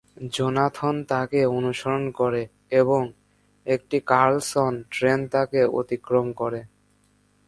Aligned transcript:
যোনাথন 0.31 0.95
তাকে 1.09 1.39
অনুসরণ 1.57 2.03
করে 2.11 2.41
এবং 2.71 3.01
একটি 3.65 3.97
কার্লসন 4.07 4.73
ট্রেন 4.91 5.19
তাকে 5.33 5.59
অতিক্রম 5.79 6.27
করে। 6.33 6.61